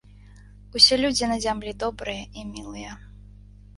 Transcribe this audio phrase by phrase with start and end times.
[0.77, 2.91] Усе людзі на зямлі добрыя і мілыя.